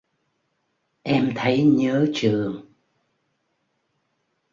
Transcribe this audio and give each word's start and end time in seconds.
Em 1.05 1.31
thấy 1.35 1.63
nhớ 1.63 2.07
trường 2.13 2.65